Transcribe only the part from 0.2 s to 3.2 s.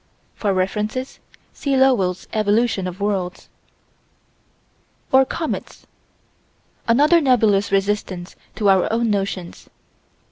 For references, see Lowell's Evolution of